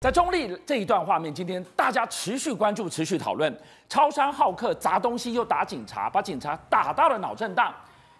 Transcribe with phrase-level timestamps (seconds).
[0.00, 3.58] 在中立这一段画面，今天大家持续关注、持续讨论，
[3.88, 7.72] 超商好客砸东西又打警察，把警察打到了脑震荡。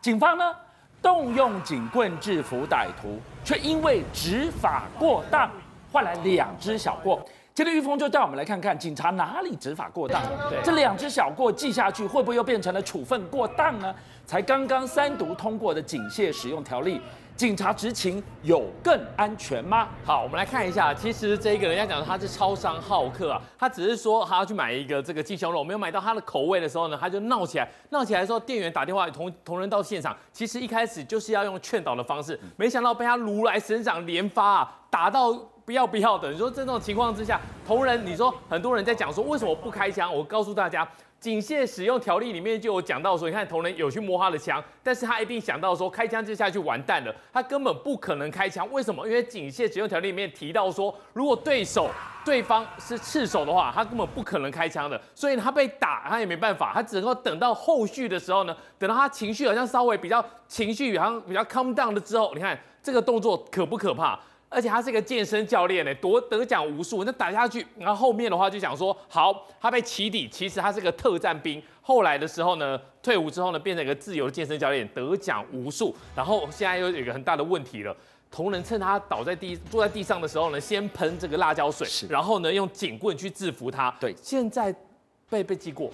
[0.00, 0.52] 警方呢
[1.00, 5.48] 动用警棍制服歹徒，却因为执法过当，
[5.92, 7.24] 换来两只小过。
[7.54, 13.94] 今天玉峰就带我们来看看警察哪里执法过当，对这两只小过记下去，会不会又变成了处分过当呢？
[14.26, 17.00] 才刚刚三读通过的警械使用条例。
[17.40, 19.88] 警察执勤有更安全吗？
[20.04, 20.92] 好，我们来看一下。
[20.92, 27.66] 其实这个人家讲他是超商好客啊，他只是说他要去买一个这个鸡胸肉，没有买到他的口味的时候呢，他就闹起来。
[27.88, 30.14] 闹起来的时候，店员打电话同同仁到现场。
[30.30, 35.32] 其实一开始就是要用劝导的方式，没想到被他如来神掌连发啊，打到
[35.64, 36.30] 不要不要的。
[36.30, 40.14] 你说这种情况之下，同仁，你说很多人在讲说为什么不开枪？
[40.14, 40.86] 我告诉大家。
[41.20, 48.66] 警械使用条例里面就有讲到说，你看同仁有去摸他的枪，但是他一定想到说开枪就下去完蛋了，他根本不可能开枪。
[48.72, 49.06] 为什么？
[49.06, 51.90] 因为警械使用条例里面提到说，如果对手
[52.24, 54.98] 对方是赤手的话，他根本不可能开枪的。
[55.14, 64.18] 所以他被打，他也没办法，他只能够等到后续的时候呢，等到他情绪好像稍微比较情绪好像比较 calm down 了之后，你看这个动作可不可怕？
[64.50, 67.04] 而且他是一个健身教练呢，夺得奖无数。
[67.04, 71.62] 那打下去，然后后面的话就讲说，好，他被起底，其实他是个特战兵。
[71.80, 75.94] 后来的时候呢，退伍之后呢，变成一个自由的健身教练，得奖无数。
[76.16, 77.96] 然后现在又有一个很大的问题了，
[78.28, 83.94] 同仁趁他倒在地、坐在地上的时候呢，先喷这个辣椒水，是然后呢用警棍去制服他。
[84.00, 84.74] 对，现在
[85.28, 85.90] 被被记过。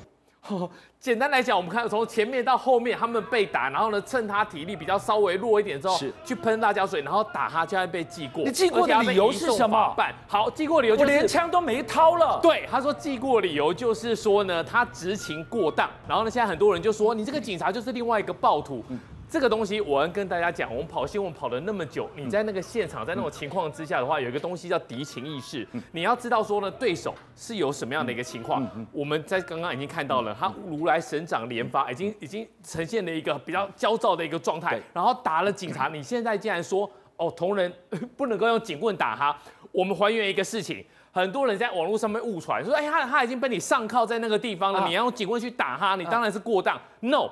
[0.98, 8.44] 简单来讲，我们看从前面到后面，他们被打，然后呢，趁他体力比较稍微弱一点之后，是去喷辣椒水，然后打他，就会被记过。
[8.44, 9.94] 你记过的理由是什么？
[9.96, 12.40] 办好，记过理由就是我连枪都没掏了。
[12.42, 15.88] 对，他说记过理由就是说呢，他执勤过当。
[16.08, 18.84] 然后呢，现在很多人就说，你这个警察就是另外一个暴徒。
[18.88, 25.66] 嗯这个东西我要跟大家讲，我们跑新闻跑了那么久，你在那个现场，在那种情况之下的话，有一个东西叫敌情意识。
[25.90, 28.64] 你要知道说呢，对手是有什么样的一个情况。
[28.92, 35.88] 我们在刚刚已经看到了，他如来神掌连发，已经已经呈现了一个比较焦躁的一个状态，然后打了警察。
[35.88, 37.72] 你现在竟然说哦，同仁
[38.16, 39.36] 不能够用警棍打他。
[39.72, 46.80] 我们还原一个事情，很多人在网络上面误传说，哎，他他已经被你上铐在那个地方了，你要用警棍去打他，你当然是过当。
[47.00, 47.28] No。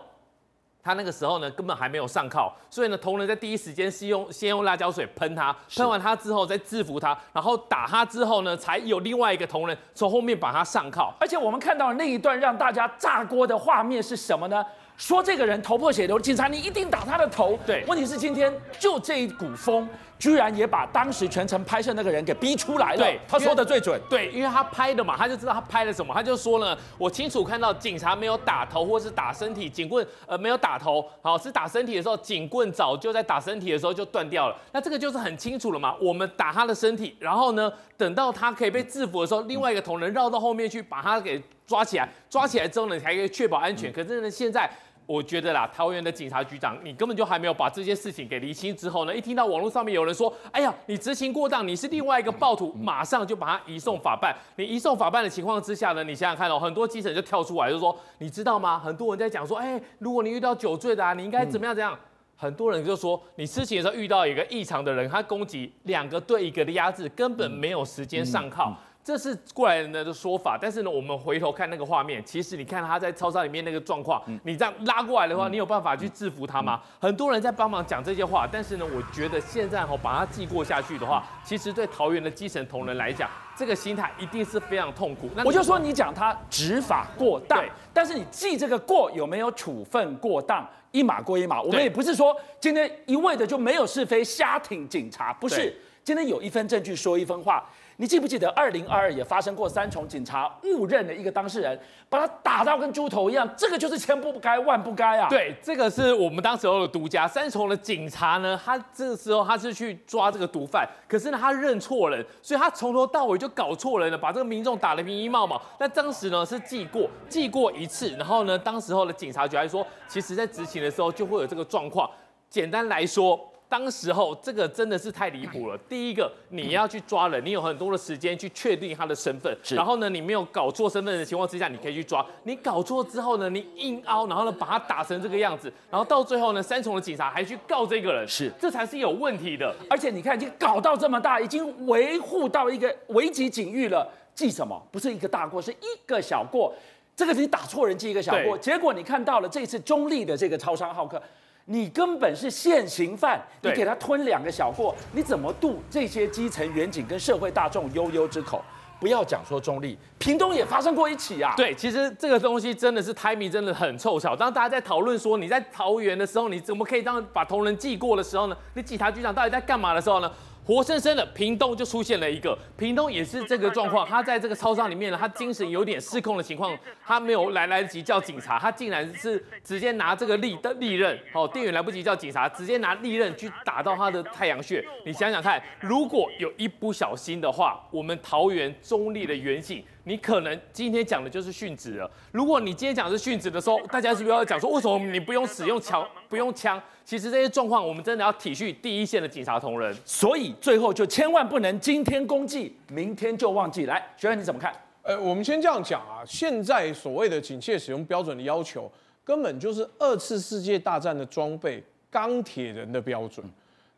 [0.84, 11.10] 他那个时候呢，根本还没有上铐，所以呢，同仁在第一时间是用先用辣椒水喷他，喷完他之后再制服他，然后打他之后呢，才有另外一个同仁从后面把他上铐。
[11.18, 14.62] 而且我们看到那一段让大家炸锅的画面是什么呢？
[14.96, 17.58] 说这个人头破血流，警察你一定打他的头。
[17.66, 19.88] 对，问题是今天就这一股风。
[20.16, 22.98] 居然也把当时全程拍摄那个人给逼出来了。
[22.98, 24.00] 对，他说的最准。
[24.08, 26.14] 对，因为他拍的嘛，他就知道他拍了什么。
[26.14, 34.56] 他就说呢，我清楚看到警察没有打头或是打身体，警棍呃没有打头，好是打身体的时候，警棍早就在打身体的时候就断掉了。
[34.72, 35.94] 那这个就是很清楚了嘛。
[36.00, 43.92] 我们打他的身体，然后呢，等到他可以被制服的时候，另外一个同仁绕到后面去把他给抓起来，抓起来之后呢，才可以确保安全。
[43.92, 44.70] 可是呢，现在。
[45.06, 54.34] 我觉得啦，桃园的警察局长，你根本就还没有把这件事情给厘清之后呢，一听到网络上面有人说，哎呀，你执行过当，你是另外一个暴徒，马上就把他移送法办。
[54.56, 58.78] 你移送法办的情况之下呢，你想想看哦，很多基层就跳出来就说，你知道吗？
[58.78, 61.94] 很多人在讲说，哎，如果你遇到酒醉的啊，你应该怎么样怎样？
[62.34, 68.74] 很多人就说，你执勤的时候遇到一个异常的人，他攻击两个对一个的压制，根本没有时间上铐。
[69.04, 76.80] 这是过来人的说法，但是呢，我们回头看那个画面，其实你看他在操场里面那个状况，你这样拉过来的话，你有办法去制服他吗？
[76.98, 85.28] 很多人在帮忙讲这些话，但是呢，我觉得现在哈把他记过下去的话，其实对桃园的基层同仁来讲，这个心态一定是非常痛苦。
[85.36, 87.62] 那我就说你讲他执法过当，
[87.92, 91.60] 但是你记这个过有没有处分过当，一码归一码。
[91.60, 95.78] 我们也不是说今天一味的就没有是非，瞎挺警察，不是。
[96.04, 97.64] 今天有一分证据说一分话。
[97.96, 101.78] 你记不记得二零二二也发生过三重警察误认的一个当事人，
[102.08, 105.28] 把他打到跟猪头一样，这个就是千不该万不该啊！
[105.28, 107.26] 对，这个是我们当时候的独家。
[107.28, 115.58] 三重的警察呢，他这个时候他是去抓这个毒贩，可是呢他认错人，所以他从头到尾就搞错人了，把这个民众打得迷迷茫茫。
[115.78, 122.10] 那当时呢是记过，记过一次，然后呢当时候的警察局还说，其实在执勤的时候就会有这个状况。
[122.50, 123.38] 简单来说。
[123.68, 125.76] 当时候这个真的是太离谱了。
[125.88, 129.56] 第一个，你要去抓人，你有很多的时间去确定他的身份。
[129.62, 132.24] 是然后呢，你没有搞错身份的情况之下，你可以去抓。
[132.44, 139.74] 你搞错之后呢，你硬凹，然后呢把他打成这个样子，然后到最后呢，三重的警察还去告这个人，是，这才是有问题的。
[139.90, 144.80] 而且你看，已经搞到这么大，已经维护到一个危急警域了，记什么？
[144.92, 146.72] 不是一个大过，是一个小过。
[147.16, 151.20] 这个是你打错人记一个小过，对结果你看到了这次中立的这个超商好客。
[151.66, 158.62] 你根本是现行犯，你对给他吞两个小过，你怎么渡这些基层远景跟社会大众悠悠之口？
[159.00, 161.52] 不要讲说中立，屏东也发生过一起啊。
[161.56, 164.34] 对，其实这个东西真的是 timing 真的很凑巧。
[164.34, 168.56] 当大家在讨论说你在桃园的时候，你怎么可以这样把同仁记过的时候呢？
[168.74, 170.30] 你警察局长到底在干嘛的时候呢？
[170.66, 176.74] 活生生的屏东就出现了一个，屏东也是这个状况，他在这个超商里面呢，他精神有点失控的情况，
[177.04, 184.82] 他没有来来得及叫警察，他竟然是直接拿这个利的利刃，哦，店员来不及叫警察，直接拿利刃去打到他的太阳穴。
[185.04, 189.84] 你想想看，如果有一不小心的话，我们桃园中立的员警。
[190.04, 192.10] 你可能今天讲的就是殉职了。
[192.30, 196.80] 如果你今天讲的是殉职的时候，大家是不是要讲说，为什么你不用使用枪，不用枪？
[197.06, 199.94] 其实这些状况，我们真的要体恤第一线的警察同仁。
[200.04, 203.86] 所以最后就千万不能今天公祭，明天就忘记。
[203.86, 204.74] 来，学员你怎么看？
[205.02, 208.90] 呃，我们先这样讲啊，现在所谓的警械使用标准的要求，
[209.24, 213.44] 根本就是二次世界大战的装备钢铁人的标准。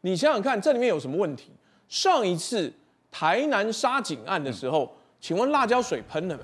[0.02, 1.50] 你想想看，这里面有什么问题？
[1.88, 2.72] 上一次
[3.10, 4.95] 台南杀警案的时候。
[5.20, 6.42] 请问辣椒水喷了没？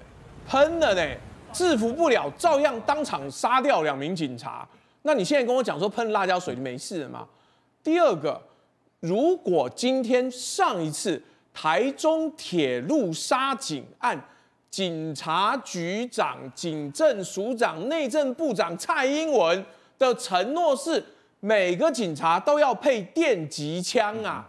[0.48, 1.16] 喷了呢，
[1.52, 4.66] 制服不了，照样当场杀掉两名警察。
[5.02, 7.26] 那你现在跟我讲说喷辣椒水就没事了吗？
[7.82, 8.40] 第二个，
[9.00, 11.22] 如果今天上一次
[11.52, 14.20] 台中铁路杀警案，
[14.70, 19.64] 警察局长、警政署长、内政部长蔡英文
[19.98, 21.04] 的承诺是
[21.40, 24.48] 每个警察都要配电击枪啊？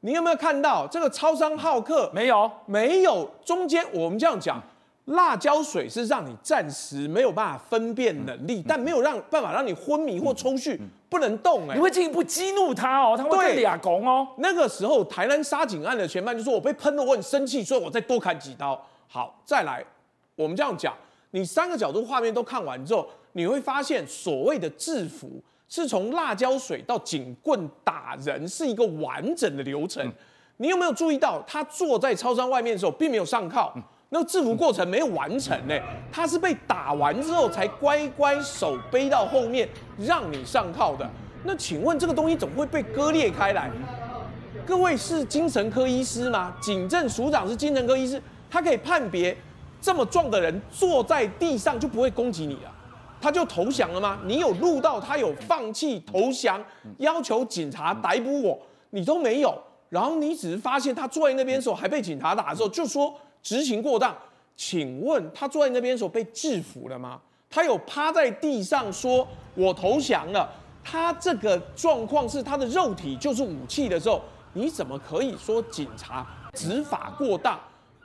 [0.00, 2.10] 你有没有看到这个超商好客？
[2.14, 3.30] 没有，没有。
[3.44, 4.62] 中间我们这样讲，
[5.04, 10.78] 辣椒水是让你暂时没有办法分辨能力，但没有让办法让你昏迷或抽搐，
[11.10, 11.68] 不能动。
[11.68, 14.26] 哎，你会进一步激怒他哦，他会被俩拱哦。
[14.38, 19.84] 那个时候台南杀警案的嫌犯就说：“我被喷了，我很生气，所以我再多砍几刀。”好，再来，
[20.34, 20.94] 我们这样讲，
[21.32, 25.42] 你三个角度画面都看完之后，你会发现所谓的制服。
[25.70, 30.04] 是从辣椒水到警棍打人是一个完整的流程，
[30.56, 33.72] 你有没有注意到他坐在超商外面的时候并没有上铐，
[34.08, 35.78] 那个制服过程没有完成呢？
[36.10, 41.08] 他是被打完之后才乖乖手背到后面让你上铐的。
[41.44, 43.70] 那请问这个东西怎么会被割裂开来？
[44.66, 46.52] 各位是精神科医师吗？
[46.60, 48.20] 警政署长是精神科医师，
[48.50, 49.36] 他可以判别
[49.80, 52.72] 这么壮的人坐在地上就不会攻击你了。
[53.20, 54.18] 他就投降了吗？
[54.24, 56.62] 你有录到他有放弃投降，
[56.98, 58.58] 要求警察逮捕我，
[58.90, 59.56] 你都没有。
[59.88, 64.16] 然后你只是发现他坐在那边的时候还被警察打的时候，就说执行过当。
[64.56, 67.20] 请问他坐在那边的时候被制服了吗？
[67.48, 69.26] 他有趴在地上说
[69.56, 70.48] “我投降了”。
[70.84, 77.58] 他这个状况是他的肉体就是武器的时候，你怎么可以说警察执法过当？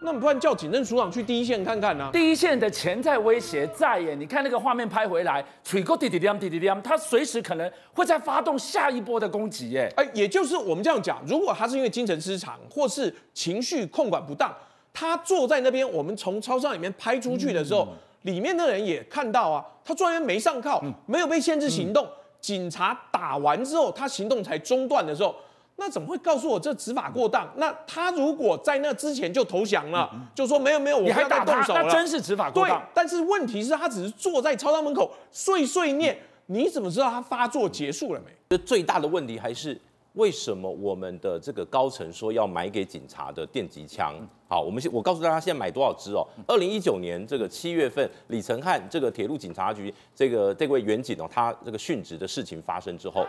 [0.05, 2.09] 那你不然叫警政署长去第一线看看呢、啊？
[2.13, 9.91] 第一线的潜在威胁在耶，你看那个画面拍回来，滴滴亮滴滴亮，他随时可能会再发动下一波的攻击耶。
[9.97, 14.55] 哎，也就是我们这样讲，如果他是因为精神失常或是情绪控管不当，
[14.93, 17.97] 他坐在那边，我们从超商里面拍出去的时候，嗯、
[18.31, 25.35] 里面的人也看到啊，他坐在那边没上铐，嗯、没有被限制行动，嗯、警察打完之后，他行动才中断的时候。
[25.77, 27.51] 那怎么会告诉我这执法过当？
[27.57, 32.79] 那他如果在那之前就投降了，嗯、就说没有没有，我还在动手了，那真是执法过当。
[32.79, 38.31] 对，但是问题是，他只是坐在操商门口碎碎念，嗯、你怎么知道他发作结束了没？
[38.49, 39.77] 这最大的问题还是
[40.13, 44.15] 为什么我们的这个高层说要买给警察的电击枪？
[44.47, 46.25] 好，我们先我告诉大家现在买多少支哦？
[46.47, 53.27] 二零一九年这个七月份，李承汉这个铁路警察局这个这位员警哦，他这个殉职的事情发生之后。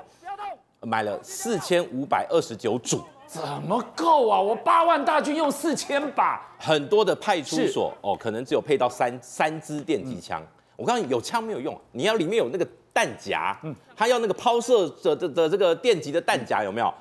[0.87, 4.41] 买了四千五百二十九组，怎么够啊？
[4.41, 10.41] 我八万大军用四千把，很多的派出所哦，可能只有配到三三支电击枪。
[10.41, 12.65] 嗯、我告诉你，有枪没有用，你要里面有那个
[12.95, 16.95] 弹夹，嗯，他要那个抛射的的的这个电击的弹夹有没有？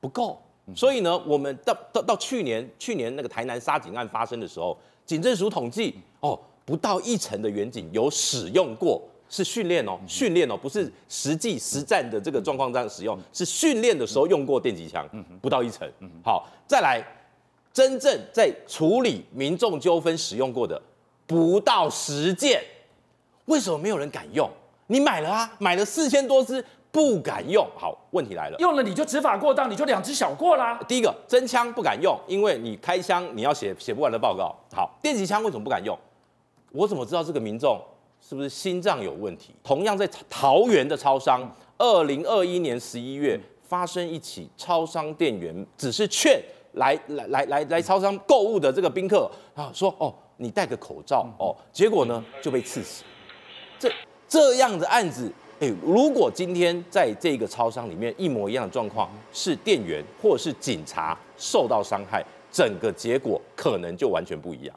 [0.00, 0.42] 不够，
[0.74, 4.76] 所以呢，我们到到到去年去年那个台南杀警案发生的时候，
[5.06, 9.00] 警政署统计哦，不到一成的员警有使用过。
[9.28, 15.06] 是训练哦，训练哦，不是实际实战的这个状况这样使用，是训练的时候用过电击枪，
[15.40, 15.86] 不到一成。
[16.24, 17.02] 好，再来，
[17.72, 20.80] 真正在处理民众纠纷使用过的
[21.26, 22.62] 不到十件，
[23.44, 24.48] 为什么没有人敢用？
[24.86, 27.68] 你买了啊，买了四千多支，不敢用。
[27.76, 30.80] 好，问题来了，用了你就执法过当，你就两支小过啦。
[30.88, 34.56] 第一个真枪不敢用，因为你开枪你要写写不完的报告。
[34.74, 35.94] 好，电击枪为什么不敢用？
[36.72, 37.78] 我怎么知道这个民众？
[38.20, 39.54] 是不是心脏有问题？
[39.64, 46.40] 同样在桃园的超商，二零二一年十一月发生一起超商店员只是劝
[46.72, 53.02] 来来来来来超商购物的这个宾客啊，说哦，你戴个口罩哦，结果呢就被刺死。
[53.78, 53.90] 这
[54.28, 64.76] 这样的案子哎，如果今天在这个超商里面一模一样的状况，是店员或是警察受到伤害，整个结果可能就完全不一样。